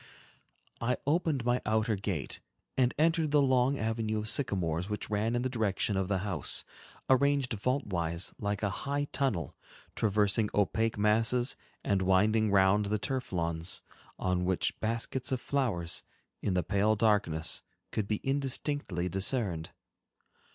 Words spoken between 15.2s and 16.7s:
of flowers, in the